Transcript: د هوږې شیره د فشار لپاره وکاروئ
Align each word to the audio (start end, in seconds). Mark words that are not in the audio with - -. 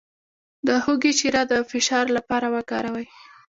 د 0.67 0.69
هوږې 0.83 1.11
شیره 1.19 1.43
د 1.51 1.53
فشار 1.71 2.05
لپاره 2.17 2.47
وکاروئ 2.55 3.07